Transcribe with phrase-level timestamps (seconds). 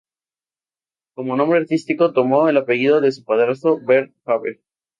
[1.13, 4.59] Como nombre artístico tomó el apellido de su padrastro, Bert Haver.